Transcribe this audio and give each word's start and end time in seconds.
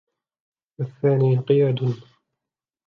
وَالثَّانِي 0.79 1.33
انْقِيَادٌ 1.33 1.93